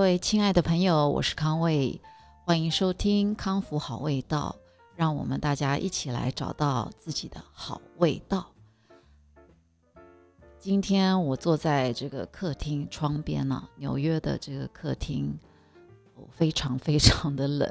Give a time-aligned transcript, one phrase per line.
[0.00, 2.00] 各位亲爱的朋友，我是康卫，
[2.46, 4.56] 欢迎收听康复好味道，
[4.96, 8.46] 让我们大家一起来找到自己的好味道。
[10.58, 15.38] 今天我坐在这个客厅窗边呢，纽约的这个客厅，
[16.30, 17.70] 非常非常的冷。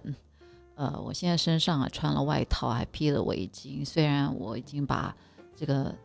[0.75, 3.83] 呃，我现在身上啊穿了外套，还披了围巾。
[3.83, 5.17] 虽然我已经把
[5.55, 5.95] 这个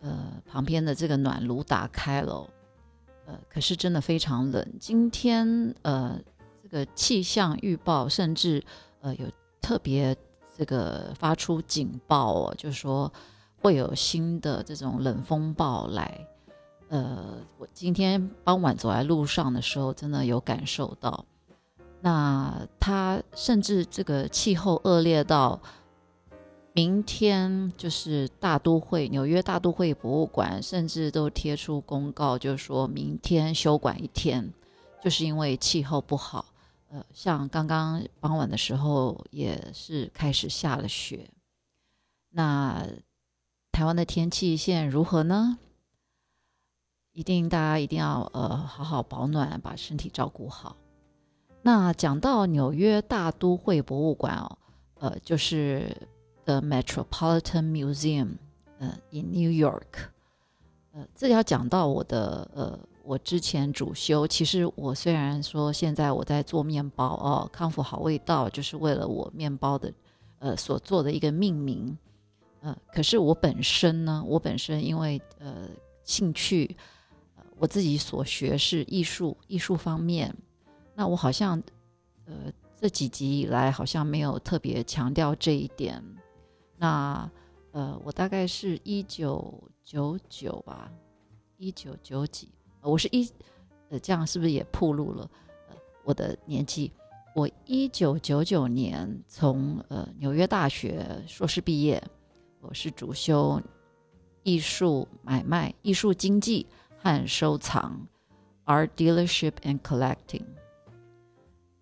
[0.00, 2.48] 呃旁边的这个暖炉打开了。
[3.26, 4.66] 呃，可是真的非常冷。
[4.78, 6.18] 今天呃，
[6.62, 8.62] 这个气象预报甚至
[9.00, 9.26] 呃有
[9.60, 10.16] 特别
[10.56, 13.12] 这个发出警报哦，就是说
[13.58, 16.26] 会有新的这种冷风暴来。
[16.88, 21.24] 呃，我今天傍晚走在路上的时候，真的有感受到。
[22.00, 25.60] 那它甚至这个气候恶劣到。
[26.76, 34.52] 明天就是大都会，纽约大都会博物馆甚至都贴出公告，就是说明天休馆一天，
[35.00, 36.46] 就是因为气候不好。
[36.90, 41.30] 呃，像刚刚傍晚的时候也是开始下了雪。
[42.30, 42.84] 那
[43.70, 45.56] 台湾的天气现在如何呢？
[47.12, 50.74] 一定大家一定要呃好好保暖，把身体照顾好。
[51.62, 54.58] 那讲到纽约大都会博物馆哦，
[54.94, 55.96] 呃，就是。
[56.44, 58.36] 的 Metropolitan Museum，
[58.78, 60.08] 呃，in New York，
[60.92, 69.92] 呃，这个要讲到我的呃，我之前主修，其实我虽然说现在我在做面包哦，康复好味道，就是为了我面包的
[70.38, 71.96] 呃所做的一个命名，
[72.60, 75.68] 呃，可是我本身呢，我本身因为呃
[76.04, 76.76] 兴趣，
[77.36, 80.34] 呃，我自己所学是艺术艺术方面，
[80.94, 81.62] 那我好像
[82.26, 86.02] 呃这几集以来好像没有特别强调这一点。
[86.76, 87.30] 那，
[87.70, 90.90] 呃，我大概是一九九九吧，
[91.56, 92.48] 一九九几，
[92.82, 93.30] 我是一，
[93.90, 95.30] 呃，这样是不是也暴露了，
[95.68, 96.92] 呃，我的年纪？
[97.34, 102.02] 我一九九九年从呃纽约大学硕士毕业，
[102.60, 103.60] 我是主修
[104.42, 106.66] 艺术买卖、艺术经济
[106.96, 108.06] 和收藏
[108.66, 110.44] （Art Dealership and Collecting）。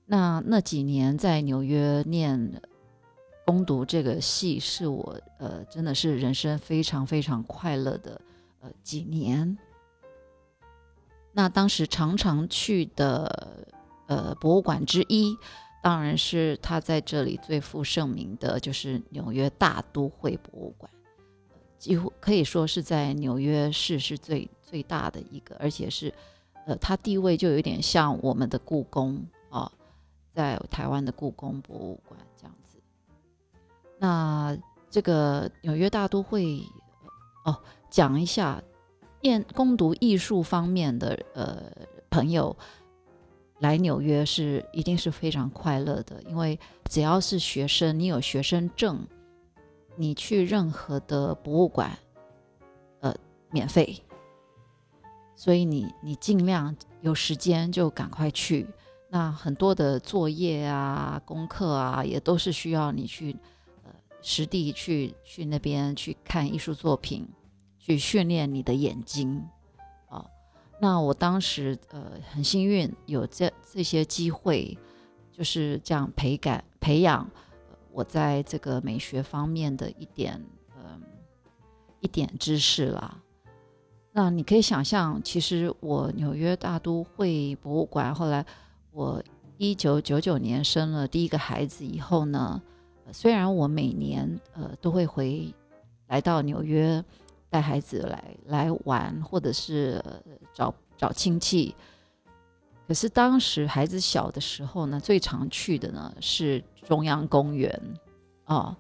[0.05, 2.61] 那那几年在纽约念。
[3.44, 8.20] 攻读这个戏是我呃，真的是人生非常非常快乐的
[8.60, 9.56] 呃几年。
[11.32, 13.66] 那当时常常去的
[14.06, 15.36] 呃博物馆之一，
[15.82, 20.91] 当然是他在这里最负盛名的，就是纽约大都会博物馆，
[21.78, 26.12] 几乎可以说是在纽约市是最最大的一个，而且是
[26.66, 29.72] 呃，它地位就有点像我们的故宫啊，
[30.32, 32.20] 在台湾的故宫博物馆。
[34.03, 34.59] 那
[34.91, 36.61] 这个纽约大都会，
[37.45, 37.57] 哦，
[37.89, 38.61] 讲一下，
[39.21, 41.63] 念攻读艺术方面的呃
[42.11, 42.57] 朋友
[43.61, 46.59] 来纽约是一定是非常快乐的，因为
[46.91, 49.07] 只要是学生，你有学生证，
[49.95, 51.97] 你去任何的博物馆，
[53.03, 53.15] 呃，
[53.53, 54.03] 免费，
[55.37, 58.67] 所以你你尽量有时间就赶快去。
[59.09, 63.37] 那很多的作业啊、功课啊，也都是需要你去。
[64.22, 67.28] 实地去去那边去看艺术作品，
[67.77, 69.44] 去训练你的眼睛，
[70.09, 70.25] 啊，
[70.81, 74.78] 那我当时呃很幸运有这这些机会，
[75.33, 77.28] 就是这样培感培养
[77.91, 80.41] 我在这个美学方面的一点
[80.77, 81.03] 嗯
[81.99, 83.21] 一点知识啦。
[84.12, 88.47] 那你可以想象，其实我纽约大都会博物馆后来
[88.93, 89.21] 我
[89.59, 92.62] 一九九九年生了第一个孩子以后呢。
[93.11, 95.53] 虽然我每年呃都会回
[96.09, 97.03] 来到纽约
[97.51, 100.03] 带孩子来来玩，或者是
[100.55, 101.75] 找找亲戚，
[102.87, 107.81] 可是当时孩子小的时候呢，最常去的呢是中央公园
[108.45, 108.77] 啊。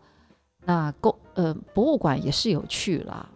[0.64, 3.28] 那公呃博物馆也是有去啦，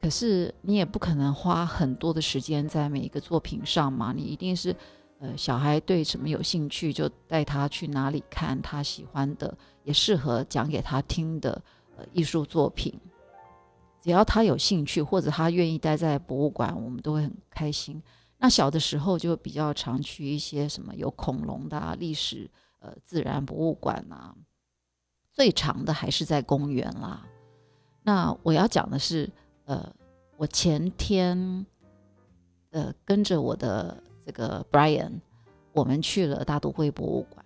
[0.00, 4.76] 可是你也不可能花很多的时间在每一个作品上嘛，你一定是。
[5.22, 11.62] 呃，小孩对什么有兴趣，就带他去哪里看他喜欢的，也适合讲给他听的
[11.96, 12.92] 呃艺术作品。
[14.00, 18.02] 只要他有兴趣，或者他愿意待在博物馆，我们都会很开心。
[18.36, 22.50] 那小的时候就比较常去一些什么有恐龙的啊历史
[22.80, 24.34] 呃自然博物馆啊，
[25.30, 27.24] 最长的还是在公园啦。
[28.02, 29.30] 那我要讲的是，
[29.66, 29.88] 呃，
[30.36, 31.64] 我前天
[32.70, 34.02] 呃跟着我的。
[34.24, 35.20] 这个 Brian，
[35.72, 37.44] 我们去了大都会博物馆，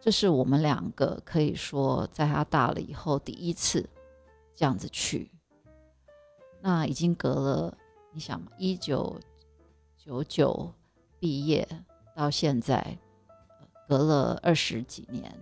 [0.00, 3.88] 这是我们两个可以说在他大了以后第一次
[4.54, 5.30] 这样子去。
[6.60, 7.78] 那已经隔了，
[8.12, 9.18] 你想嘛，一九
[9.96, 10.72] 九九
[11.18, 11.66] 毕业
[12.14, 12.98] 到现在，
[13.88, 15.32] 隔了二十几年，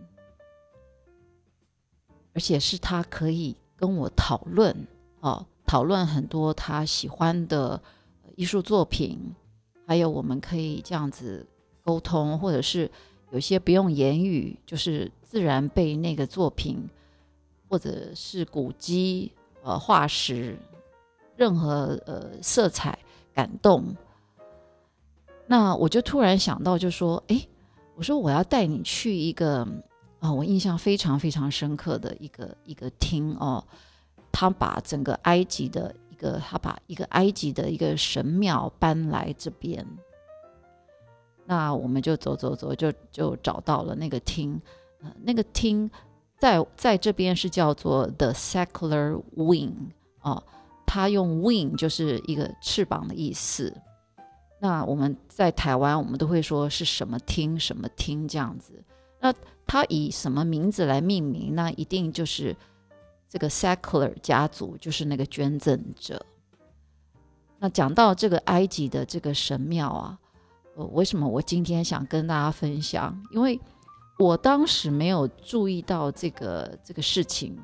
[2.33, 4.75] 而且是他可以跟我讨论
[5.21, 7.83] 哦，讨论很多他喜欢的
[8.37, 9.35] 艺术作品，
[9.91, 11.45] 还有我们可以这样子
[11.83, 12.89] 沟通，或者是
[13.33, 16.89] 有些不用言语，就是自然被那个作品
[17.69, 19.33] 或者是古迹、
[19.65, 20.57] 呃化石，
[21.35, 22.97] 任何呃色彩
[23.35, 23.97] 感动。
[25.49, 27.45] 那我就突然想到，就说，哎，
[27.97, 29.67] 我说我要带你去一个
[30.21, 33.67] 啊，我印象非常非常深刻的一个一个厅哦，
[34.31, 39.85] 他把整个埃及的个，他把一个埃及的一个神庙搬来这边。
[41.47, 44.61] 那我们就走走走，就就找到了那个厅，
[45.03, 45.91] 呃，那个厅
[46.39, 49.73] 在在这边是叫做 The Secular Wing
[50.21, 50.43] 哦，
[50.87, 53.75] 他用 wing 就是一个翅膀的意思。
[54.61, 58.85] 那我们在台湾，我们都会说是什么厅什么厅这样子。
[59.21, 59.35] 那
[59.67, 61.55] 它以什么名字来命名？
[61.55, 62.57] 那一定就是
[63.31, 66.21] 这个 secular 家族，就是那个捐赠者。
[67.59, 70.19] 那讲到这个埃及的这个神庙啊，
[70.75, 73.19] 呃，为什么我今天想跟大家分享？
[73.31, 73.59] 因为
[74.19, 77.57] 我当时没有注意到这个这个事情，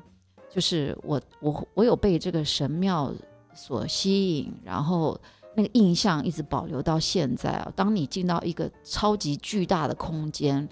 [0.49, 3.13] 就是我我我有被这个神庙
[3.53, 5.19] 所吸引，然后。
[5.55, 7.73] 那个印象一直保留到现在啊！
[7.75, 10.69] 当你进到一个超级巨大的空间，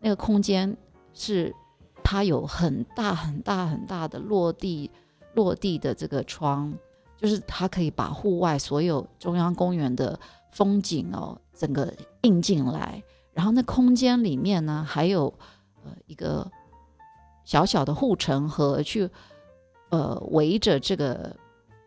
[0.00, 0.76] 那个空间
[1.14, 1.54] 是
[2.08, 4.88] 它有很大很大很大的落地
[5.34, 6.72] 落地的这个窗，
[7.16, 10.16] 就是它可以把户外所有中央公园的
[10.52, 11.92] 风景哦，整个
[12.22, 13.02] 印进来。
[13.34, 15.26] 然后那空间里面呢，还有
[15.84, 16.48] 呃一个
[17.44, 19.10] 小小的护城河，去
[19.88, 21.34] 呃围着这个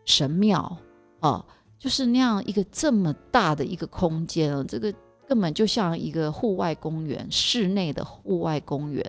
[0.04, 0.76] 神庙
[1.20, 1.42] 哦。
[1.78, 4.92] 就是那样一个这么大的一个空间，这个
[5.26, 9.02] 根本就像一个户外公园，室内的户外公园。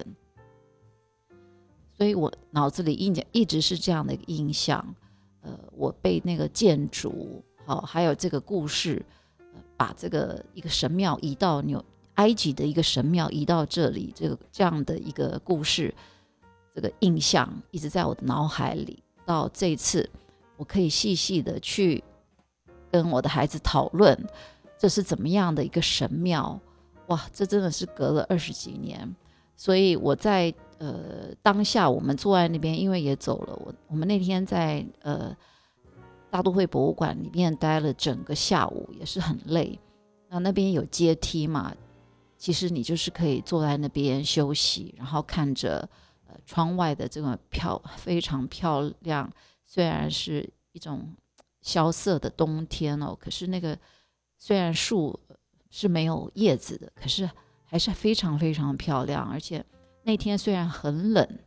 [2.02, 4.84] 所以我脑子里印一直是这样的印象。
[5.42, 9.06] 呃，我被那个建筑，好，还有这个故事，
[9.78, 15.94] 把这个一个神庙移到纽埃及的一个神庙移到这里，这个这样的一个故事，
[16.74, 18.98] 这个印象一直在我的脑海里。
[19.24, 20.10] 到这次，
[20.58, 22.04] 我可以细细的去。
[22.90, 24.18] 跟我的孩子讨论
[24.76, 26.60] 这是怎么样的一个神庙，
[27.10, 29.16] 哇，这真的是隔了二十几年，
[29.56, 35.36] 所以我在呃当下我们坐在那边，因为也走了，我我们那天在呃
[36.32, 39.80] 大都会博物馆里面待了整个下午，也是很累。
[40.28, 41.72] 那那边有阶梯嘛，
[42.38, 45.88] 其实你就是可以坐在那边休息，然后看着
[46.28, 49.32] 呃窗外的这个漂非常漂亮，
[49.66, 51.14] 虽然是一种。
[51.64, 53.78] 萧瑟的冬天哦，可是那个
[54.36, 55.20] 虽然树
[55.70, 57.30] 是没有叶子的，可是
[57.66, 59.24] 还是非常非常漂亮。
[59.30, 59.64] 而且
[60.04, 61.40] 那天虽然很冷，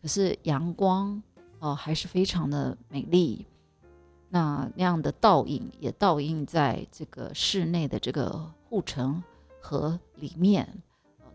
[0.00, 1.22] 可是阳光
[1.58, 3.46] 哦还是非常的美丽。
[4.28, 9.22] 那那样的倒影也倒映在这个室内的这个护城
[9.60, 10.66] 河里面。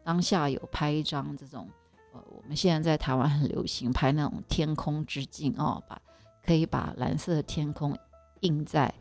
[0.04, 1.70] 当下有拍一张这种，
[2.14, 6.02] 呃，我们现在在台湾很流行拍那种天空之镜哦，把。
[6.46, 7.94] 可以把蓝色的天空
[8.40, 8.94] 印在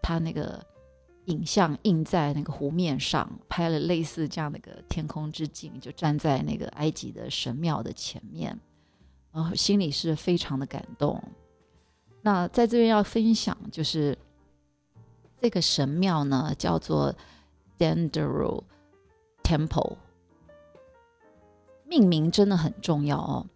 [0.00, 0.64] 他那个
[1.28, 8.58] 影像印在那个湖面上，拍了类似这样的一个天空之镜，就站在那个埃及的神庙的前面，
[9.32, 11.22] 然后心里是非常的感动。
[12.22, 14.18] 那在这边要分享，就是
[15.40, 17.14] 这个神庙呢叫做
[17.78, 18.64] Dendero
[19.42, 19.96] Temple，
[21.86, 23.46] 命名真的很重要哦，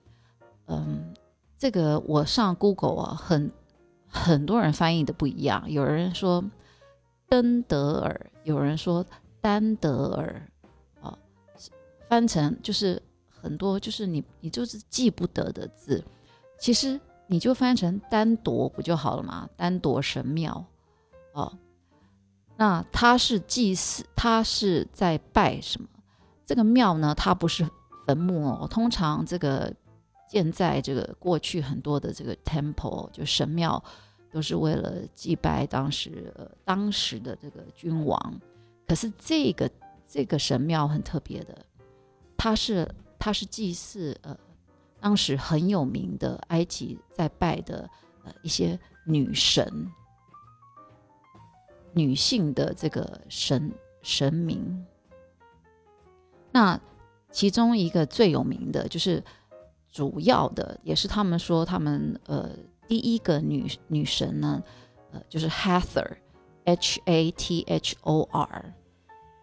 [0.67, 1.14] 嗯。
[1.59, 3.52] 这个我上 Google 啊，很
[4.09, 6.43] 很多人翻译的不一样，有人说
[7.33, 9.03] 登德尔，有人说
[9.41, 10.47] 丹德尔，
[11.01, 11.17] 啊，
[12.07, 16.05] 翻成就是很多就是你你就是记不得的字，
[16.59, 19.49] 其实你就翻成丹铎不就好了吗？
[19.57, 20.62] 丹铎神庙，
[21.33, 21.51] 哦，
[22.59, 25.89] 那他是祭祀，他是在拜什么？
[26.45, 27.67] 这个庙呢，它不是
[28.07, 29.73] 坟墓哦，通常这个。
[30.29, 33.85] 建在这个过去很多的这个 temple 就神庙，
[34.33, 38.41] 都是为了祭拜当时呃当时的这个君王。
[38.89, 39.71] 可是这个
[40.09, 41.57] 这个神庙很特别的，
[42.37, 44.37] 它是它是祭祀呃
[44.99, 47.89] 当时很有名的埃及在拜的
[48.25, 49.93] 呃一些女神，
[51.93, 53.71] 女性的这个神
[54.03, 54.85] 神明。
[56.51, 56.81] 那
[57.31, 59.23] 其中一个最有名的就是。
[59.95, 62.49] 主要的也是他们说他们呃
[62.92, 64.62] 第一个女女神呢，
[65.12, 68.75] 呃就是 Hathor，H A T H O R，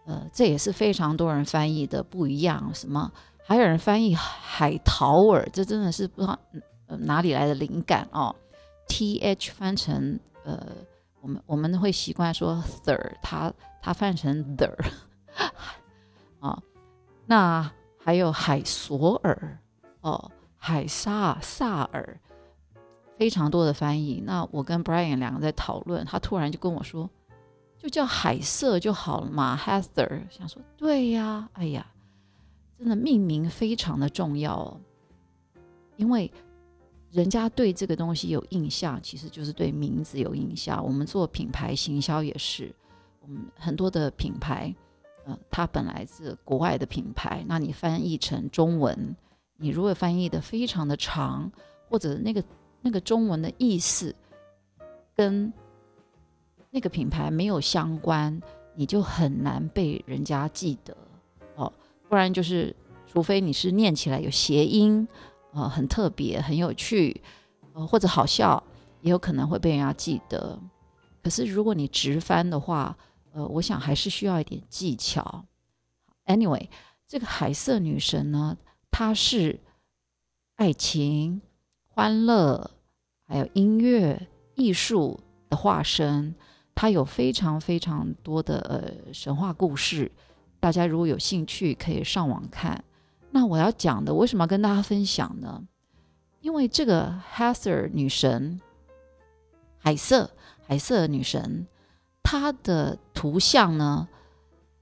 [0.06, 2.72] 呃，这也是非常多人翻译的不一样。
[2.72, 3.10] 什么？
[3.42, 6.38] 还有人翻译海淘尔，这真的是不知道
[6.86, 8.32] 哪里来的灵感哦。
[8.86, 10.64] T H 翻成呃，
[11.20, 13.52] 我们我们会习惯说 thir，它
[13.82, 14.72] 它翻成 the
[16.38, 16.62] 啊。
[17.26, 19.58] 那还有海索尔
[20.02, 22.20] 哦，海沙萨尔，
[23.20, 24.22] 非常多的翻译。
[24.24, 27.08] 那我跟 Brian 两个在讨论，他突然就跟我说。
[27.76, 30.22] 就叫海瑟就好了嘛，Heather。
[30.30, 31.86] 想说对呀，哎呀，
[32.78, 34.80] 真的命名非常的重要哦，
[35.96, 36.30] 因为
[37.10, 40.82] 人家对这个东西有印象，其实就是对名字有印象。
[40.82, 42.74] 我们做品牌行销也是，
[43.20, 44.74] 我们很多的品牌，
[45.26, 49.14] 呃，它本来是国外的品牌，那你翻译成中文，
[49.56, 51.50] 你如果翻译的非常的长，
[51.88, 52.44] 或者那个
[52.82, 54.14] 那个中文的意思
[55.14, 55.52] 跟
[56.70, 58.40] 那个品牌没有相关，
[58.74, 60.96] 你就很难被人家记得
[61.56, 61.72] 哦。
[62.08, 62.74] 不然就是，
[63.06, 65.06] 除非你是念起来有谐音，
[65.52, 67.20] 呃，很特别、很有趣，
[67.72, 68.62] 呃，或者好笑，
[69.00, 70.58] 也有可能会被人家记得。
[71.22, 72.96] 可是如果你直翻的话，
[73.32, 75.44] 呃，我想还是需要一点技巧。
[76.26, 76.68] Anyway，
[77.06, 78.56] 这个海色女神呢，
[78.90, 79.60] 她是
[80.56, 81.42] 爱情、
[81.92, 82.70] 欢乐，
[83.26, 86.34] 还有音乐、艺术的化身。
[86.72, 90.10] 它有非常非常多的呃神话故事，
[90.58, 92.82] 大家如果有兴趣可以上网看。
[93.32, 95.62] 那我要讲的为什么要跟大家分享呢？
[96.40, 98.60] 因为这个 Heather 女神，
[99.78, 100.30] 海瑟
[100.66, 101.66] 海瑟女神，
[102.22, 104.08] 她的图像呢，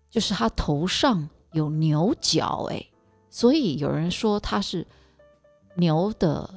[0.09, 2.87] 就是她头上有牛角，哎，
[3.29, 4.87] 所以有人说她是
[5.75, 6.49] 牛的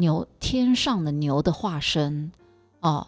[0.00, 2.32] 牛天上的牛的化身
[2.80, 3.06] 哦。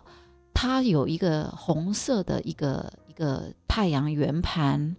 [0.54, 4.94] 它有一个红色的一个一个太阳圆盘，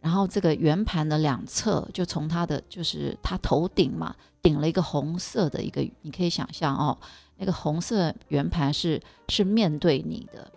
[0.00, 6.96] 然后这个圆盘的两侧就从它的就是它头顶嘛，顶了一个红色的一个，你可以想象哦，
[7.36, 10.50] 那个红色圆盘是是面对你的，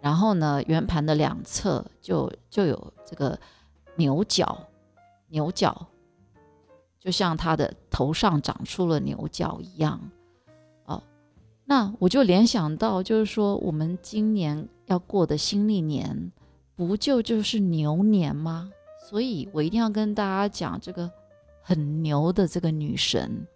[0.00, 3.38] 然后呢，圆盘的两侧就就有这个
[3.96, 4.56] 牛角，
[5.28, 5.88] 牛角，
[7.04, 10.00] 就像他的头上长出了牛角一样。
[10.86, 11.02] 哦
[11.66, 16.32] 那我就联想到，就是说，我们今年要过的新历年，
[16.76, 18.70] 不就就是牛年吗？
[19.08, 21.10] 所以我一定要跟大家讲这个
[21.62, 23.46] 很牛的这个女神。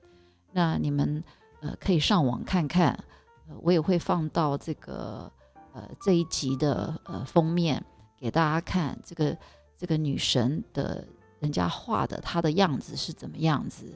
[0.52, 1.22] 那你们
[1.60, 2.92] 呃可以上网看看，
[3.48, 5.30] 呃，我也会放到这个
[5.74, 7.84] 呃这一集的呃封面
[8.18, 9.36] 给大家看，这个
[9.76, 11.06] 这个女神的
[11.40, 13.86] 人家画的她的样子是怎么样子。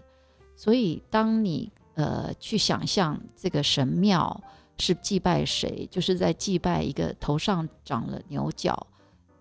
[0.57, 4.41] 所以当你呃，去想象这个神庙
[4.79, 8.87] 是祭拜谁，就是在祭拜一个头上长了牛角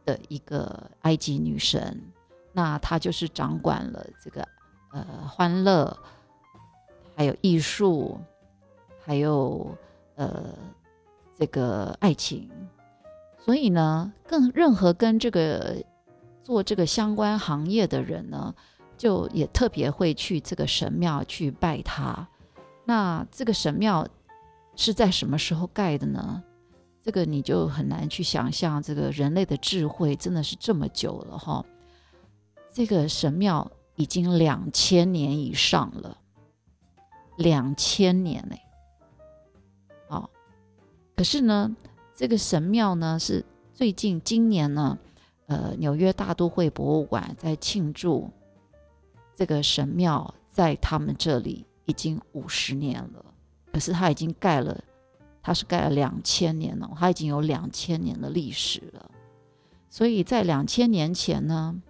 [0.03, 2.01] 的一个埃及女神，
[2.51, 4.45] 那她就是掌管了这个
[4.91, 5.97] 呃欢乐，
[7.15, 8.19] 还有艺术，
[9.05, 9.73] 还有
[10.15, 10.53] 呃
[11.37, 12.49] 这个爱情，
[13.39, 15.81] 所以呢，更任何跟这个
[16.43, 18.53] 做这个相关行业的人呢，
[18.97, 22.27] 就也特别会去这个神庙去拜他。
[22.85, 24.07] 那这个神庙
[24.75, 26.43] 是在什么时候盖的呢？
[27.03, 31.65] 这个你就很难去想象，这个人类的智慧真的是这么久了哈。
[32.71, 36.17] 这个神庙已经两千年以上了，
[37.37, 38.61] 两千年嘞。
[40.09, 40.29] 哦，
[41.15, 41.75] 可是呢，
[42.15, 43.43] 这个神庙呢是
[43.73, 44.97] 最近今年呢，
[45.51, 48.31] 呃，纽约大都会博物馆在庆祝
[49.35, 51.65] 这个神庙在他们这里。
[51.85, 53.25] 已经五十年了，
[53.73, 54.81] 可是它已经盖了，
[55.41, 59.11] 它是盖了两千年了，它已经有两千年的历史了。
[59.89, 61.81] 所以在两千年前呢，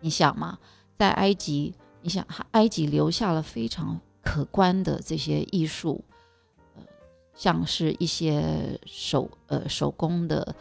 [0.00, 0.58] 你想嘛，
[0.96, 6.02] 在埃及，你想埃及留下了非常可观的这些艺术，
[6.76, 6.82] 呃，
[7.34, 10.54] 像是一些手呃手工的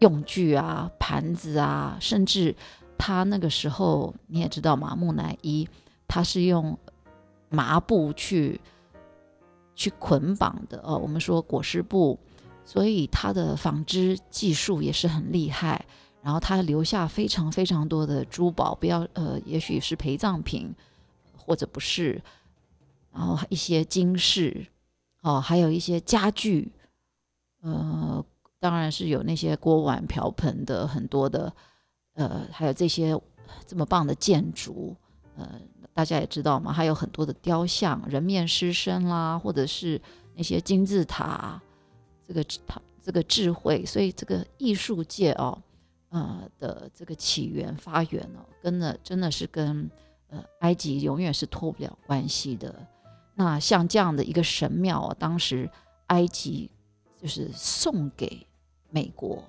[0.00, 2.54] 用具啊、盘子啊，甚至
[2.98, 5.68] 他那个时候你也知道嘛，木乃伊。
[6.06, 6.78] 它是用
[7.48, 8.60] 麻布去
[9.74, 12.16] 去捆绑的哦，我们说裹尸布，
[12.64, 15.84] 所以它的纺织技术也是很厉害。
[16.22, 20.72] 然后它留下非常非常多的珠宝，不要呃，也许是陪葬品，
[21.36, 22.22] 或者不是。
[23.10, 24.66] 然后一些金饰
[25.22, 26.70] 哦，还有一些家具，
[27.62, 28.24] 呃，
[28.64, 31.52] 当然是有那些锅碗瓢盆的很多的，
[32.14, 33.14] 呃，还有这些
[33.66, 34.96] 这么棒的建筑，
[35.36, 35.60] 呃。
[35.96, 40.00] 大家也知道嘛，还有很多的雕像、人面狮身啦，或者是
[40.34, 41.62] 那些金字塔，
[42.26, 45.56] 这个它这个智慧，所以这个艺术界哦，
[46.08, 49.88] 呃的这个起源发源哦，跟的真的是跟
[50.30, 52.74] 呃埃及永远是脱不了关系的。
[53.36, 55.70] 那像这样的一个神庙啊，当时
[56.08, 56.68] 埃及
[57.22, 58.44] 就是送给
[58.94, 59.42] 美国，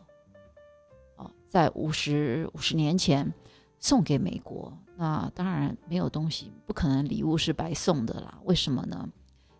[1.17, 3.31] 哦，在五十五十年前
[3.77, 4.75] 送给美国。
[4.97, 8.39] 那当然没有东西，不可能礼物是白送的啦。
[8.45, 9.07] 为什么呢？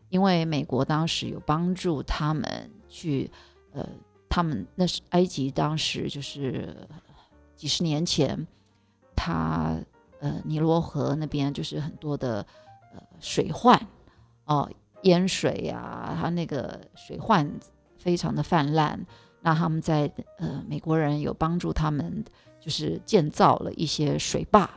[0.09, 3.29] 因为美国当时有帮助他们去，
[3.73, 3.87] 呃，
[4.27, 6.75] 他们那是埃及当时就是
[7.55, 8.47] 几十年前，
[9.15, 9.77] 他
[10.19, 12.43] 呃尼罗河那边就是很多的
[12.91, 13.79] 呃水患
[14.45, 14.67] 哦
[15.03, 17.47] 淹水呀，他那个水患
[17.99, 19.05] 非常的泛滥。
[19.45, 22.25] 那他们在呃美国人有帮助他们，
[22.59, 24.67] 就是建造了一些水坝。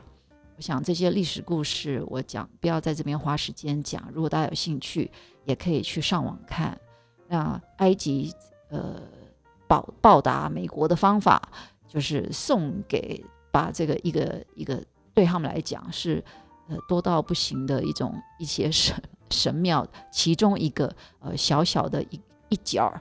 [0.57, 4.11] 我想这些历史故事，我讲不要在这边花时间讲。
[4.13, 5.11] 如果大家有兴趣，
[5.47, 6.79] 也可以去上网看。
[7.29, 8.31] 那埃及
[8.69, 9.01] 呃
[9.67, 11.41] 报报答美国的方法，
[11.89, 14.85] 就是送给把这个一个一个
[15.15, 16.23] 对他们来讲是
[16.69, 22.21] 呃多到不行的一种一些神神庙，其中一个呃小小的一
[22.51, 23.01] 一角儿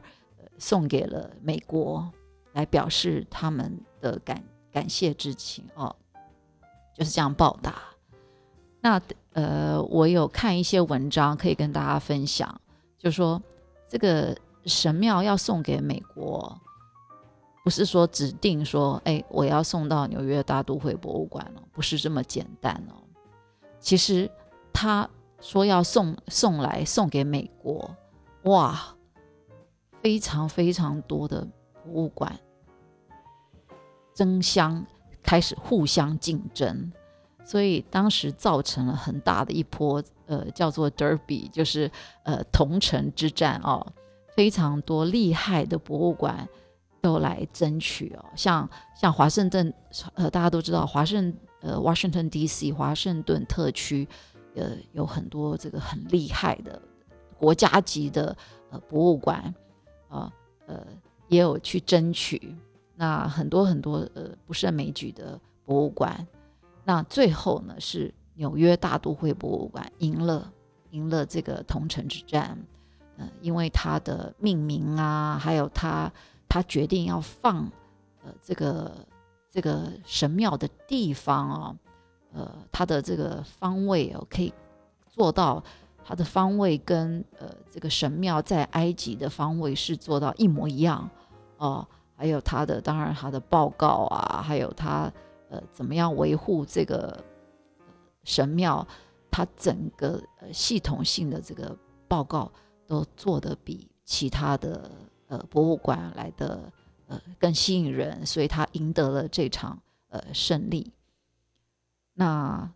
[0.57, 2.11] 送给了美国，
[2.53, 5.95] 来表示他们的感感谢之情哦。
[6.95, 7.75] 就是这样报答。
[8.81, 9.01] 那
[9.33, 12.59] 呃，我有看一些文章可以跟大家分享，
[12.97, 13.41] 就说
[13.87, 14.35] 这个
[14.65, 16.59] 神庙要送给美国，
[17.63, 22.97] 不是说指定说，哎，我要送到纽约大都会博物馆哦，不是这么简单哦。
[23.79, 24.29] 其实
[24.73, 25.07] 他
[25.39, 27.95] 说要送送来送给美国，
[28.43, 28.95] 哇，
[30.07, 31.45] 非常非常多的
[31.83, 32.39] 博物馆
[34.13, 34.85] 争相。
[35.23, 36.89] 开始互相竞争，
[37.43, 41.91] 所以当时造成了很大的一波，呃，叫做 Derby，就是
[42.23, 43.85] 呃同城之战哦，
[44.37, 46.47] 非常多厉害的博物馆
[47.01, 49.73] 都来争取哦，像像华盛顿，
[50.13, 52.71] 呃，大家都知道华盛呃 Washington D.C.
[52.71, 54.07] 华盛顿特区，
[54.55, 56.81] 呃，有很多这个很厉害的
[57.37, 58.33] 国家级的
[58.71, 59.53] 呃博物馆，
[60.09, 60.31] 啊
[60.65, 60.85] 呃，
[61.27, 62.55] 也有去争取。
[62.95, 66.27] 那很多很多呃不胜枚举的博物馆，
[66.83, 70.51] 那最后呢是纽约大都会博物馆赢了，
[70.89, 72.57] 赢了这个同城之战，
[73.17, 76.11] 呃，因为它的命名啊，还有它
[76.49, 77.69] 它决定要放
[78.23, 78.91] 呃这个
[79.51, 81.75] 这个神庙的地方啊，
[82.33, 84.51] 呃，它的这个方位哦可以
[85.07, 85.63] 做到
[86.07, 91.09] 它的方位跟呃这个神庙在埃及的方位是做到一模一样
[91.57, 91.85] 哦。
[92.15, 95.11] 还有他的，当然他的报告啊，还有他
[95.49, 97.21] 呃怎么样维护这个
[98.23, 98.87] 神庙，
[99.29, 102.49] 他整个呃系统性的这个报告
[102.87, 104.89] 都做得比其他的
[105.27, 106.71] 呃博物馆来的
[107.07, 110.89] 呃更吸引人，所以他赢得了这场呃胜利。
[112.13, 112.71] 那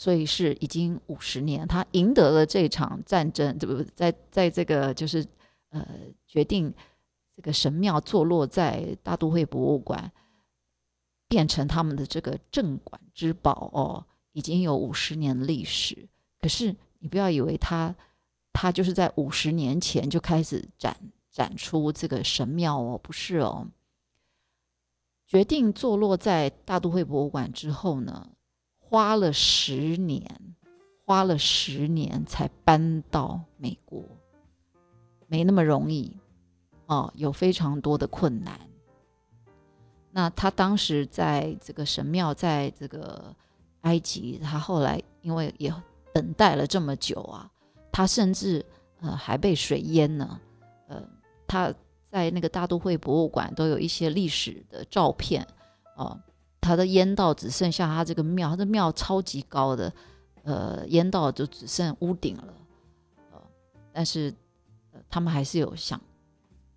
[0.00, 5.22] 所以是已经五十年，他赢得了这场战争，这不在在这个就是
[5.68, 5.86] 呃
[6.26, 6.72] 决定。
[7.36, 10.12] 这个神庙坐落在大都会博物馆，
[11.26, 16.06] 变成他们的这个镇馆之宝哦，已经有五十年历史。
[16.38, 17.94] 可是你不要以为他，
[18.52, 20.94] 他就是在五十年前就开始展
[21.30, 23.66] 展出这个神庙哦，不是哦。
[25.26, 28.30] 决定坐落在大都会博物馆之后呢，
[28.90, 30.28] 花了十年，
[31.06, 34.02] 花了十年才搬到美国，
[35.28, 36.16] 没那么容易。
[36.86, 38.58] 哦，有非常多的困难。
[40.10, 43.32] 那他当时在这个神庙，在这个
[43.82, 45.72] 埃及，他后来因为也
[46.12, 47.48] 等待了这么久啊，
[47.92, 48.66] 他甚至
[48.98, 50.40] 呃还被水淹呢。
[50.88, 51.00] 呃，
[51.46, 51.72] 他
[52.10, 55.46] 在那个大都会博物馆都有一些历史的照片
[55.94, 56.20] 哦，
[56.60, 59.92] 他的烟道只剩下他这个庙，他的庙超级高的，
[60.44, 62.54] 呃，烟道就只剩屋顶了。
[63.32, 63.40] 呃，
[63.92, 64.34] 但是
[64.92, 66.00] 呃他们还是有想。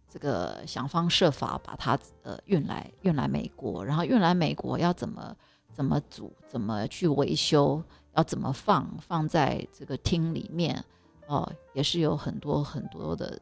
[0.07, 5.35] 这个想方设法把它呃运来运来美国，然后运来美国要怎么
[5.73, 7.81] 怎么组，怎么去维修，
[8.13, 10.85] 要怎么放放在这个厅里面
[11.25, 13.41] 哦，也是有很多很多的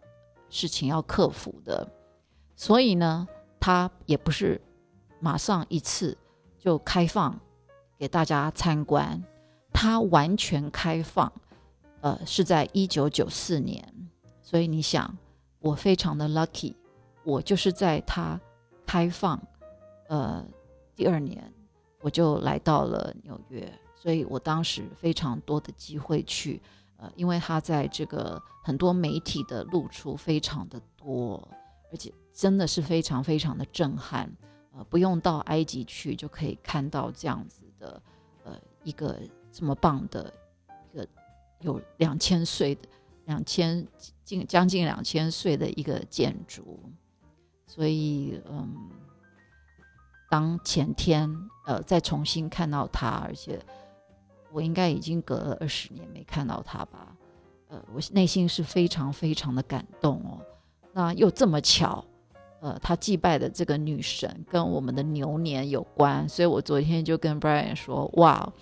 [0.50, 1.86] 事情要克服的。
[2.56, 3.28] 所以呢，
[3.60, 4.62] 它也不是
[5.20, 6.18] 马上一次
[6.62, 7.38] 就开放
[7.98, 9.22] 给大家参观，
[9.74, 11.30] 它完全开放，
[12.00, 13.86] 呃，是在一九九四年。
[14.42, 15.14] 所以你想。
[15.64, 16.74] 我非常的 lucky，
[17.24, 18.42] 我就是在它
[18.84, 19.40] 开放，
[20.08, 20.44] 呃，
[20.96, 21.54] 第二年
[22.00, 26.60] 我就来到了纽约，所以我当时非常多的机会去，
[26.98, 31.48] 呃，因为它在这个很多媒体的露出非常的多，
[31.92, 34.28] 而且真的是非常非常的震撼，
[34.74, 38.02] 呃，不用到埃及去就可以看到这样子的，
[38.46, 39.20] 呃，一个
[39.52, 40.34] 这么棒的
[40.94, 41.06] 一个
[41.60, 42.88] 有两千岁的
[43.26, 43.86] 两千
[44.24, 46.80] 近将近两千岁的一个建筑，
[47.68, 48.90] 所以嗯，
[50.30, 51.30] 当前天
[51.66, 53.60] 呃再重新看到它，而且
[54.54, 57.14] 我应该已经隔了二十年没看到它吧，
[57.68, 60.40] 呃，我内心是非常非常的感动哦，
[60.94, 62.06] 那又这么巧。
[62.62, 68.54] 呃，他祭拜的这个女神跟我们的牛年有关，所以我昨天就跟 Brian 说，哇，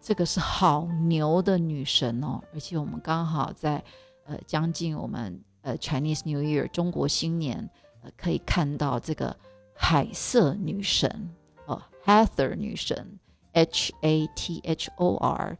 [0.00, 3.80] 这个是好牛的女神哦，而且我们刚好在
[4.24, 7.70] 呃将近我们呃 Chinese New Year 中国新年，
[8.02, 9.36] 呃可以看到这个
[9.72, 11.30] 海色女神
[11.66, 13.20] 哦，Hathor 女神
[13.52, 15.56] ，H A T H O R，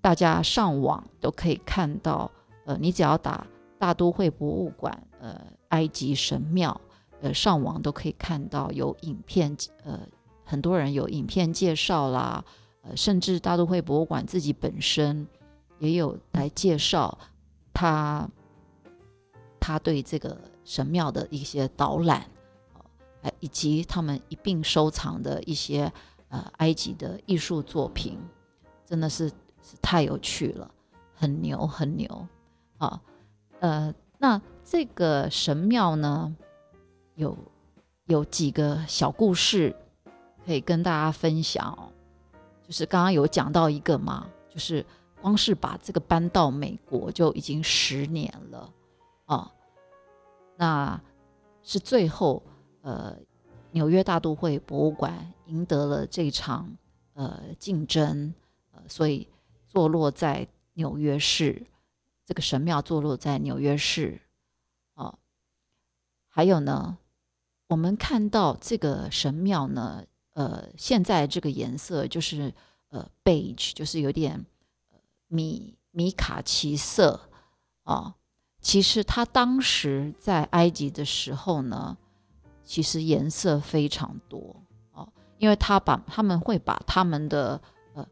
[0.00, 2.28] 大家上网都可以看到，
[2.64, 3.46] 呃，你只要打
[3.78, 6.80] 大都会博物馆，呃，埃及神庙。
[7.24, 9.98] 呃，上网都可以看到有影片，呃，
[10.44, 12.44] 很多人有影片介绍啦，
[12.82, 15.26] 呃，甚至大都会博物馆自己本身
[15.78, 17.18] 也有来介绍
[17.72, 18.28] 他
[19.58, 22.26] 他对这个神庙的一些导览，
[23.22, 25.90] 呃，以及他们一并收藏的一些
[26.28, 28.18] 呃埃及的艺术作品，
[28.84, 29.30] 真的是
[29.62, 30.70] 是太有趣了，
[31.14, 32.28] 很牛很牛
[32.76, 33.00] 啊，
[33.60, 36.36] 呃，那这个神庙呢？
[37.16, 37.36] 有
[38.06, 39.74] 有几个小故事
[40.44, 41.88] 可以跟大家分享哦，
[42.66, 44.84] 就是刚刚有讲到一个嘛，就是
[45.20, 48.72] 光是把这个搬到美国就已经十年了
[49.26, 49.52] 啊，
[50.56, 51.00] 那
[51.62, 52.42] 是最后
[52.82, 53.16] 呃
[53.70, 56.68] 纽约大都会博物馆赢得了这场
[57.14, 58.34] 呃竞争，
[58.72, 59.26] 呃，所以
[59.66, 61.64] 坐落在纽约市，
[62.26, 64.20] 这个神庙坐落在纽约市
[64.94, 65.16] 啊，
[66.28, 66.98] 还有呢。
[67.66, 72.52] 我们看到这个神庙呢，呃，现在这个颜色就是
[72.90, 74.44] 呃 beige，就是有点
[75.28, 77.18] 米米卡其色
[77.84, 78.14] 啊。
[78.60, 81.96] 其实它当时在埃及的时候呢，
[82.62, 87.60] 其实颜色非常多啊，因为他把他们会把他们的
[87.94, 88.06] 呃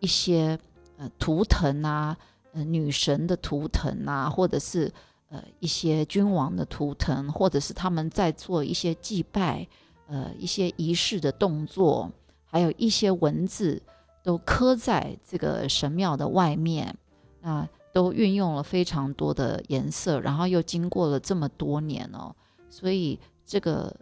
[0.00, 0.58] 一些
[0.96, 2.16] 呃图腾啊，
[2.52, 4.92] 呃女神的图腾啊，或者是。
[5.28, 9.66] 呃，一些君王的图腾，或者是他们在做一些祭拜，
[10.06, 12.10] 呃，一些仪式的动作，
[12.44, 13.82] 还有一些文字，
[14.22, 16.96] 都刻在这个神庙的外面。
[17.40, 22.34] 那都运用了非常多的颜色，然后又经过了这么多年哦，
[22.68, 23.94] 所以这个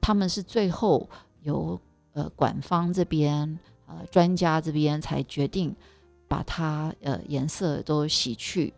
[0.00, 1.08] 他们是最后
[1.42, 1.78] 由
[2.14, 5.72] 呃管方这边呃专家这边才决定
[6.26, 8.72] 把它呃颜色都洗去。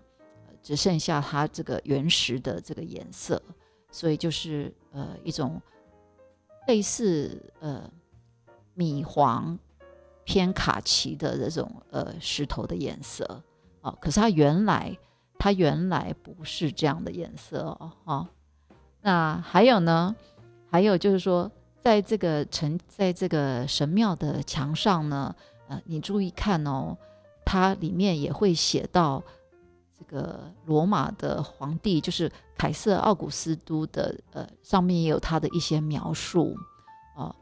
[0.63, 3.43] 只剩下它这个原石的这个颜色，
[3.91, 5.61] 所以就是呃一种
[6.67, 7.91] 类似呃
[8.75, 9.59] 米黄
[10.25, 13.43] 偏卡其的这种呃石头的颜色
[13.81, 13.97] 啊。
[14.01, 14.97] 可是它原来
[15.39, 17.93] 它原来不是这样的颜色哦。
[18.05, 18.29] 哈，
[19.01, 20.15] 那还有呢？
[20.71, 25.35] 还有就是说，在这个城，在这个神庙的墙上呢，
[25.69, 26.97] 呃，你注意看哦，
[27.47, 29.23] 它里面也会写到。
[30.01, 36.57] 这个罗马的皇帝就是凯瑟奥古斯都的，呃，上面也有他的一些描述
[37.15, 37.37] 啊，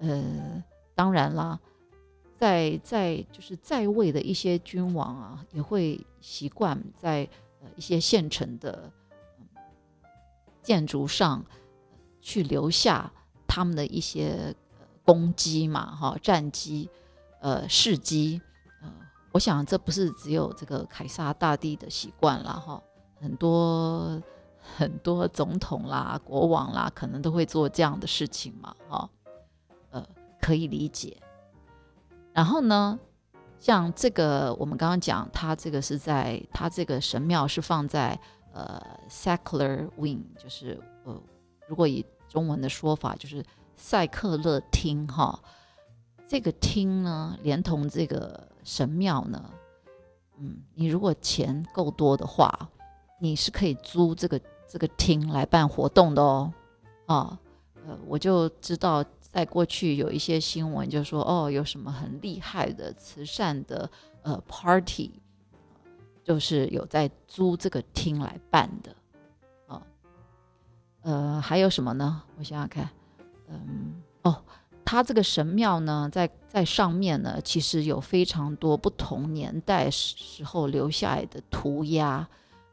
[0.00, 0.62] 呃，
[0.94, 1.60] 当然啦，
[2.38, 7.28] 在在就是在位的一些君王啊，也会习惯在
[7.76, 8.90] 一些县城的
[10.62, 11.44] 建筑上
[12.22, 13.12] 去留下
[13.46, 14.54] 他们的一些
[15.04, 16.88] 攻击嘛，哈，战绩，
[17.40, 18.40] 呃，事迹。
[19.30, 22.82] 我想，这不是只有这个凯撒大帝的习惯啦，哈，
[23.20, 24.20] 很多
[24.76, 29.08] 很多总统啦、国王啦，可能都会做这样的事情嘛，哈，
[29.90, 30.04] 呃，
[30.40, 31.16] 可以理解。
[32.32, 32.98] 然后呢，
[33.60, 38.18] 像这个，我们刚刚讲，它这个是在它这个神庙是放在
[38.54, 41.22] 呃 secular wing，就是呃，
[41.68, 43.44] 如果以中文的说法，就是
[43.76, 45.38] 赛克勒厅，哈，
[46.26, 48.47] 这个厅呢，连同这个。
[48.68, 49.50] 神庙呢，
[50.36, 52.68] 嗯，你如果钱够多的话，
[53.18, 56.52] 你是可以租这个这个厅来办活动的哦。
[57.06, 57.40] 啊，
[57.86, 65.12] 呃，我就知道在过去有一些新闻，就说哦，有什么很厉害的慈善的呃 party，
[66.22, 68.94] 就是有在租这个厅来办的。
[69.66, 69.82] 啊，
[71.00, 72.22] 呃，还有什么呢？
[72.36, 72.86] 我想想看，
[73.46, 74.44] 嗯，哦。
[74.90, 82.26] 它这个神庙呢，在在上面呢，其实有非常多不同年代时候留下来的涂鸦。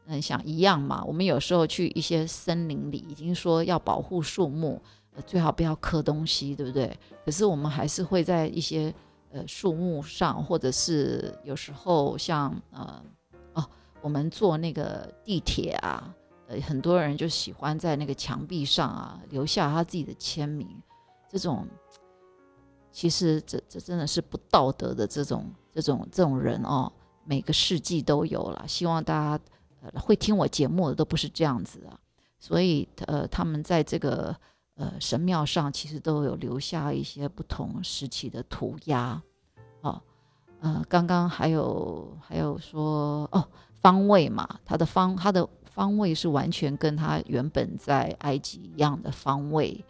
[0.06, 4.80] 嗯，像一样嘛，我们有时候去一些森林里，已经说要保护树木，
[5.26, 6.98] 最好不要刻东西，对不对？
[7.22, 8.94] 可是我们还是会在一些
[9.30, 13.02] 呃树木上，或者是有时候像呃
[13.52, 13.66] 哦，
[14.00, 16.14] 我们坐那个地铁啊，
[16.48, 20.66] 呃，很多人就喜欢在那个墙壁上啊留下他自己的签名，
[21.28, 21.66] 这种
[22.96, 26.90] 其实这这真的是不道德的这种这种这种人哦，
[27.24, 28.64] 每个世纪都有了。
[28.66, 29.44] 希望大家
[29.82, 31.92] 呃会听我节目的都不是这样子啊，
[32.38, 34.34] 所以呃他们在这个。
[34.78, 39.22] 呃，神庙上其实都有留下一些不同时期的涂鸦，
[39.80, 39.98] 哦，
[40.60, 43.42] 呃，刚刚还有还有说哦，
[43.80, 49.82] 方位嘛，它的方它的方位是完全跟它原本在埃及一样的方位，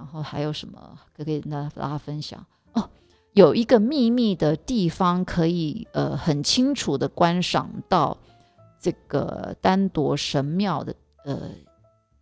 [0.00, 2.88] 然后还有什么可以跟大家分享哦？
[3.34, 8.16] 有一个秘密的地方可以呃很清楚的观赏到
[8.80, 11.50] 这个丹铎神庙的呃。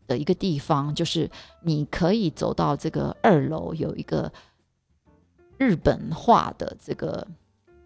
[0.09, 4.33] 的一个地方，就是你可以走到这个二楼，有一个
[5.59, 7.29] 日本画的这个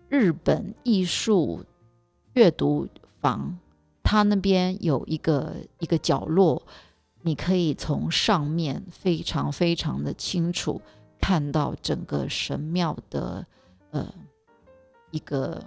[0.09, 1.65] 日本艺术
[2.35, 2.87] 阅读
[3.21, 3.59] 房，
[4.05, 6.63] 它那边有一个一个角落，
[7.23, 10.81] 你可以从上面非常非常的清楚
[11.21, 13.47] 看到整个神庙的
[13.91, 14.13] 呃
[15.11, 15.65] 一个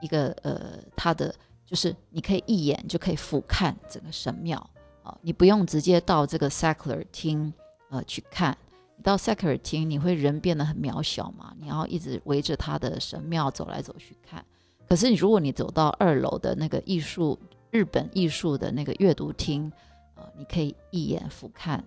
[0.00, 1.34] 一个呃它的，
[1.66, 4.58] 就是你可以一眼就可以俯瞰整个神庙
[5.02, 5.16] 啊。
[5.22, 7.52] 你不用直接到这个 secular 厅，
[7.90, 8.56] 呃，去看。
[9.02, 11.54] 到 secular 厅，你会人变得很渺小嘛？
[11.58, 14.44] 你要一直围着他的神庙走来走去看。
[14.86, 17.38] 可是，你如果你走到二楼的那个艺术
[17.70, 19.72] 日本艺术的那个阅读厅，
[20.36, 21.80] 你可以一眼俯瞰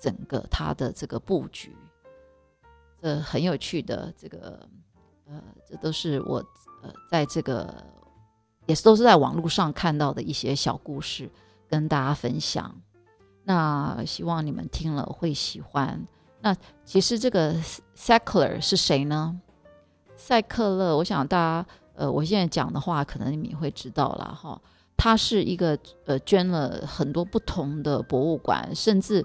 [0.00, 1.76] 整个它的这个布局，
[3.00, 4.68] 这很有趣的这个
[5.26, 6.44] 呃，这都是我
[6.82, 7.84] 呃在这个
[8.66, 11.30] 也是都是在网络上看到的一些小故事。
[11.68, 12.70] 跟大家分享，
[13.44, 16.06] 那希望你们听了会喜欢。
[16.42, 17.54] 那其实这个
[17.96, 19.40] secular 是谁呢？
[20.14, 24.60] 塞克勒，我想大家，呃，我现在讲的话，可能你们也会知道了哈。
[24.96, 29.24] 他是一个呃，捐了很多不同的博物馆，甚至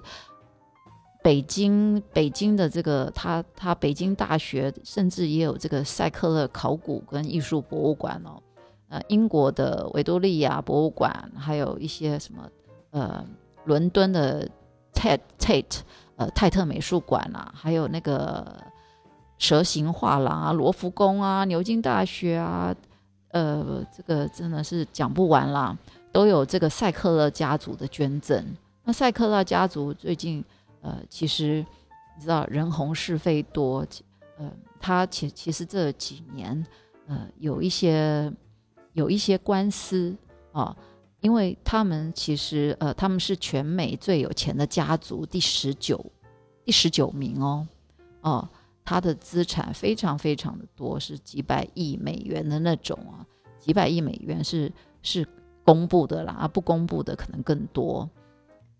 [1.22, 8.42] 北京北京的这个他他北京大学，甚至也有这个塞克勒考古跟艺术博物馆哦。
[8.88, 12.48] 呃，英国的维多利亚博物馆，还有一些什么，
[12.90, 13.22] 呃，
[13.66, 14.48] 伦敦的
[14.94, 15.80] Tate Tate，
[16.16, 18.46] 呃，泰特美术馆啊，还有那个
[19.36, 22.74] 蛇形画廊啊，罗浮宫啊，牛津大学啊，
[23.30, 25.76] 呃，这个真的是讲不完啦，
[26.12, 28.44] 都有这个塞克勒家族的捐赠。
[28.84, 30.44] 那塞克勒家族最近，
[30.80, 31.64] 呃，其实
[32.16, 33.86] 你知道人红是非多，
[34.38, 36.66] 呃，他其其实这几年，
[37.06, 38.32] 呃，有一些。
[38.94, 40.12] 有一些官司
[40.50, 40.76] 啊，
[41.20, 46.04] 因为他们其实呃，他们是全美最有钱的家族，第十九，
[46.64, 47.68] 第十九名哦，
[48.22, 48.48] 哦，
[48.88, 53.20] 他的资产非常非常的多，是几百亿美元的那种啊，
[53.58, 54.72] 几百亿美元是
[55.02, 55.28] 是
[55.62, 58.08] 公布的啦，啊，不公布的可能更多。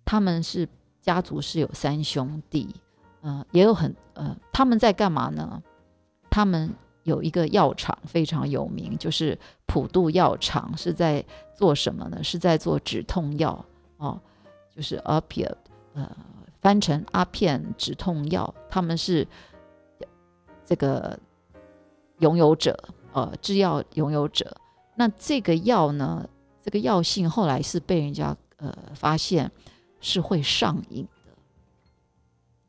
[0.06, 0.66] 他们是
[1.02, 2.74] 家族是有三兄弟，
[3.20, 5.62] 呃，也有很呃，他们在干嘛呢？
[6.30, 6.72] 他们。
[7.04, 11.24] 有一个药厂非常有名，就是普渡药厂，是在
[11.56, 12.22] 做什么呢？
[12.22, 13.64] 是在做止痛药
[13.96, 14.20] 哦，
[14.76, 15.56] 就是 opiate，
[15.94, 16.14] 呃，
[16.60, 18.54] 翻成阿片止痛药。
[18.68, 19.26] 他们是
[20.68, 21.18] 这个
[22.18, 22.76] 拥有者，
[23.12, 24.54] 呃，制药拥有者。
[24.96, 26.28] 那这个药呢，
[26.60, 29.50] 这个药性后来是被人家呃发现
[30.00, 31.32] 是会上瘾的，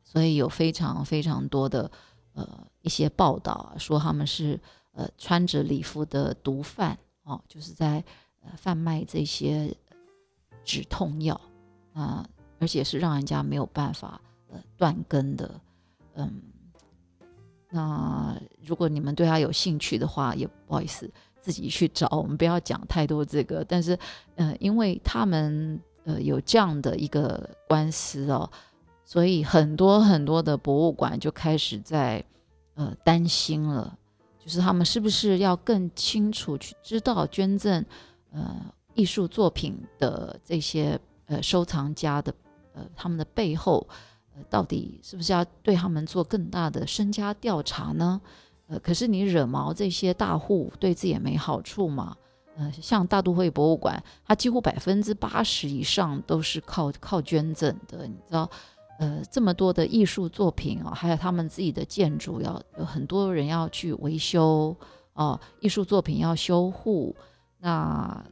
[0.02, 1.90] 所以有非常非常多的
[2.32, 2.66] 呃。
[2.82, 4.58] 一些报道啊，说他们是
[4.92, 8.02] 呃穿着礼服的毒贩哦，就是在
[8.42, 9.76] 呃贩卖这些
[10.64, 11.38] 止痛药
[11.92, 12.26] 啊，
[12.58, 15.60] 而且是让人家没有办法呃断根的。
[16.14, 16.40] 嗯，
[17.70, 23.64] 那如果你们对他有兴趣的话，也不好意思自己去找，我们不要讲太多这个。
[23.64, 23.98] 但是，
[24.36, 28.50] 呃，因为他们呃有这样的一个官司哦，
[29.04, 32.24] 所以很多很多的博物馆就开始在。
[32.76, 33.94] 呃，担心了，
[34.42, 37.84] 就是他们是不是要更清楚去知道捐赠
[38.32, 38.56] 呃
[38.94, 42.32] 艺术作品的这些呃收藏家的
[42.72, 43.86] 呃他们的背后，
[44.36, 48.20] 呃到底是不是要对他们做更大的身家调查呢？
[48.68, 52.16] 呃，可是你惹毛这些大户，对自己也没好处嘛。
[52.56, 58.48] 呃，像大都会博物馆，它几乎百分之八十以上都是靠靠捐赠的，你知道。
[58.98, 64.76] 呃，这么多的艺术作品哦，还有他们自己的建筑，要有很多人要去维修
[65.14, 67.16] 哦，艺术作品要修护。
[67.60, 68.22] 那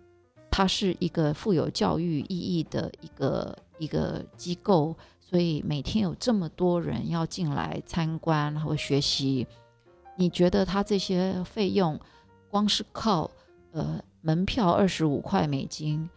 [0.50, 4.94] 它是一个富有教育意义的一个一个机构，
[5.28, 9.46] 所以每天有这么多人要进来参观或学习，
[10.16, 12.00] 你觉得他这些费用
[12.48, 13.30] 光是靠
[13.72, 16.08] 呃门票二十五块美金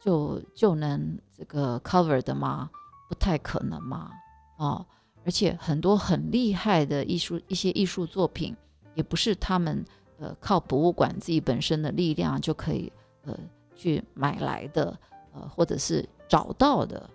[0.00, 2.70] 就就能这个 cover 的吗？
[3.10, 4.10] 不太可能嘛，
[4.56, 4.86] 哦，
[5.26, 8.56] 而且很多很厉害的艺术一些艺术作品，
[8.94, 9.84] 也不是他们
[10.18, 12.90] 呃靠博物馆自己本身的力量就可以
[13.24, 13.38] 呃
[13.74, 14.98] 去买来的，
[15.34, 17.08] 呃或者是找到的，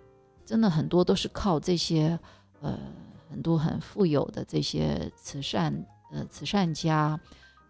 [0.44, 2.18] 真的很多都是靠这些
[2.60, 2.78] 呃
[3.30, 5.72] 很多很富有的这些慈善
[6.12, 7.18] 呃慈善家，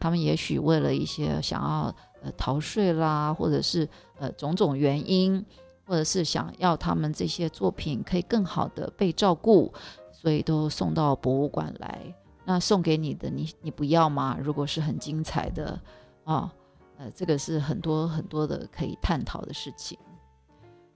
[0.01, 5.45] 他们也许为了一些想要呃逃税啦，或者是呃种种原因。
[5.85, 9.71] 或者是想要他们这些作品可以更好的被照顾，
[10.13, 12.01] 所以都送到博物馆来。
[12.45, 14.39] 那送给你的，你你不要吗？
[14.41, 15.79] 如果是很精彩的
[16.23, 16.51] 啊，
[16.97, 19.99] 呃，这个是很多很多的可以探讨的事情。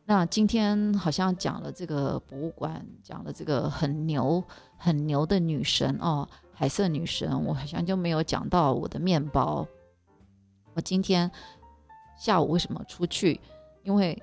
[0.09, 4.43] 那今天好像讲了这个博物馆，讲了这个很牛
[4.77, 9.67] 很牛的女神哦，海色女神，我好像就没有讲到我的面包。
[10.75, 11.29] 我今天
[12.17, 13.41] 下午为什么出去？
[13.83, 14.23] 因为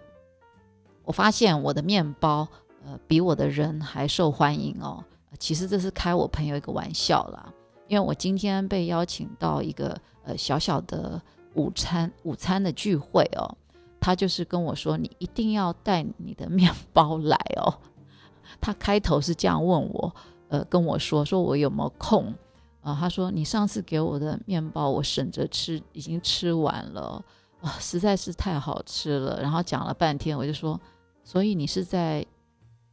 [1.04, 2.48] 我发现我的面包，
[2.86, 5.04] 呃，比我的人还受欢迎哦。
[5.38, 7.52] 其实这是开我朋友一个玩笑啦，
[7.88, 11.22] 因为我今天被邀请到一个呃小小的
[11.56, 13.58] 午餐午餐的聚会哦。
[14.04, 17.74] 他就是跟我说，你一定要带你的面包来哦。
[18.60, 20.16] 他开头是这样问我，
[20.50, 22.34] 呃，跟我说说我有没有空
[22.82, 22.98] 啊？
[23.00, 27.24] 他说你上次给我的面包我省着吃，已经吃完了
[27.62, 29.42] 啊，实在是太好吃了。
[29.42, 30.78] 然后讲了半天，我就说。
[31.26, 32.26] 所以你是在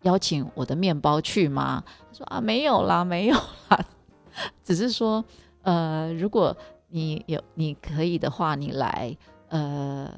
[0.03, 1.83] 邀请我的面包去吗？
[2.13, 3.35] 他说啊，没有啦，没有
[3.69, 3.85] 啦，
[4.63, 5.25] 只是说，
[5.63, 6.57] 呃，如果
[6.91, 9.17] 你有你可以的话，你来，
[9.49, 10.09] 呃，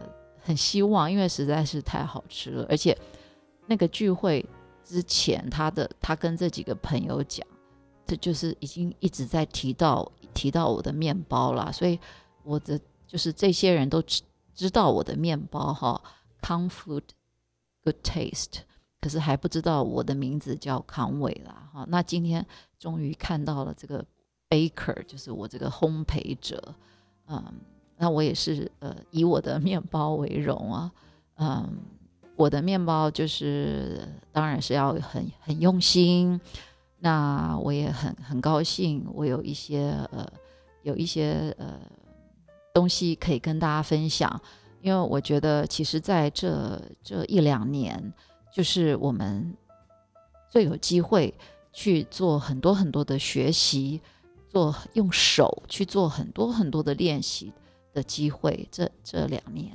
[0.42, 2.96] 很希望，因为实在是太好吃了，而且
[3.66, 4.44] 那个聚会
[4.85, 7.46] 之前，他的他跟这几个朋友讲，
[8.07, 11.98] 这就是已经一直在提到提到我的面包啦，所以
[12.42, 14.22] 我的就是这些人都知
[14.55, 16.02] 知道我的面包哈
[16.40, 17.02] 康 o Food。
[17.85, 18.61] Good taste，
[19.00, 22.46] 可是还不知道我的名字叫康伟啦，哈，那今天
[22.78, 24.07] 终于看到了这个
[24.48, 26.76] baker，就是我这个烘焙者，
[27.26, 27.42] 嗯，
[27.96, 30.92] 那我也是呃以我的面包为荣啊，
[31.37, 31.78] 嗯，
[32.37, 34.00] 我的面包就是
[34.33, 36.40] 当然是要很很用心，
[36.98, 40.26] 那我也很很高兴，我有一些呃
[40.83, 41.78] 有一些呃
[42.72, 44.40] 东西可以跟大家分享。
[44.81, 48.12] 因为我觉得，其实在这这一两年，
[48.52, 49.57] 就是我们
[50.50, 51.33] 最有机会
[51.72, 54.00] 去做很多很多的学习，
[54.48, 57.52] 做用手去做很多很多的练习
[57.92, 58.68] 的机会。
[58.70, 59.72] 这这两年，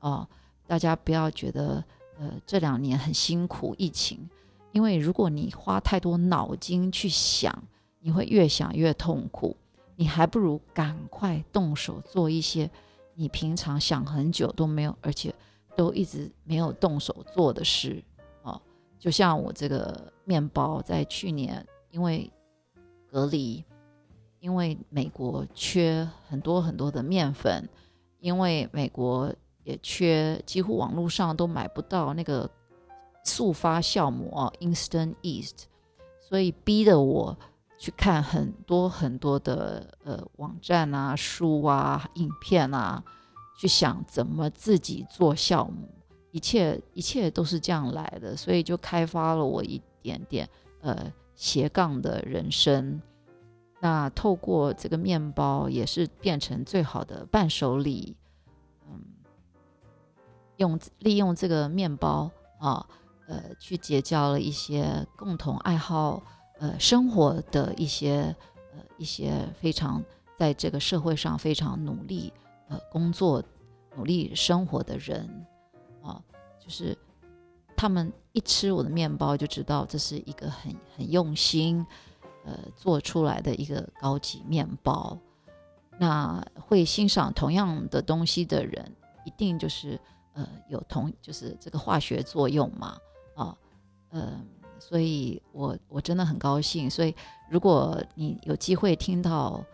[0.00, 0.26] 哦，
[0.66, 1.84] 大家不要觉得，
[2.18, 4.28] 呃，这两年很辛苦，疫情，
[4.72, 7.52] 因为如果你花太多脑筋去想，
[8.00, 9.56] 你会越想越痛苦，
[9.96, 12.70] 你还不如赶快动手做一些。
[13.14, 15.32] 你平常想很久都没有，而且
[15.76, 18.02] 都一直没有动手做的事
[18.42, 18.58] 哦，
[18.98, 22.32] 就像我这个面包，在去年因为
[23.06, 23.62] 隔离，
[24.42, 27.66] 因为美国缺很多很多的面粉，
[28.18, 32.50] 因为美国也缺，几乎网络上都买不到那个
[33.24, 35.66] 速发酵膜 （instant East），
[36.20, 37.38] 所以逼得我。
[37.78, 43.02] 去看很多很多的呃网站啊、书啊、影片啊，
[43.58, 45.88] 去想怎么自己做酵母，
[46.30, 50.48] 一切一切都是这样来的，所以就开发了我一点点
[50.80, 53.02] 呃斜杠的人生。
[53.84, 58.16] 那透过这个面包，也是变成最好的伴手礼。
[58.88, 59.02] 嗯，
[60.58, 62.86] 用利用这个面包啊，
[63.26, 66.22] 呃，去结交了一些共同爱好。
[66.60, 68.34] 呃，生活的一些
[68.72, 70.00] 呃一些非常
[70.38, 72.32] 在这个社会上非常努力
[72.68, 73.42] 呃工作
[73.96, 75.28] 努力生活的人
[76.00, 76.22] 啊，
[76.60, 76.96] 就是
[77.76, 81.84] 他们一吃我的面包就知道这是一个很很用心
[82.44, 85.16] 呃做出来的一个高级面包。
[85.98, 88.90] 那会欣赏同样的东西的人，
[89.24, 89.98] 一定就是
[90.32, 92.96] 呃有同就是这个化学作用嘛
[93.34, 93.56] 啊
[94.10, 94.40] 呃。
[94.78, 96.90] 所以，我我真的很高兴。
[96.90, 97.14] 所以，
[97.48, 99.64] 如果你有机会听到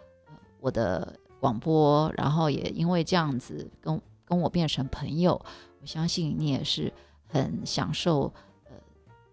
[0.61, 5.33] 我的广播，然后也因为这样子跟跟我变成朋友，
[5.81, 6.93] 我相信你也是
[7.27, 8.31] 很享受，
[8.67, 8.73] 呃，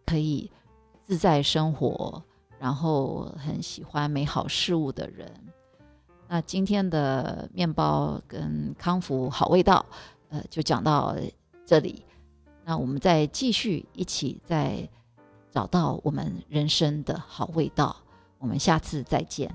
[0.05, 0.49] 可以
[1.03, 2.23] 自在生活，
[2.59, 5.31] 然后很喜欢美好事物的人。
[6.27, 9.85] 那今天的面包跟康福好味道，
[10.29, 11.15] 呃，就讲到
[11.65, 12.03] 这里。
[12.63, 14.87] 那我们再继续一起再。
[15.51, 17.95] 找到我们人生的好味道。
[18.39, 19.49] 我们下次再见。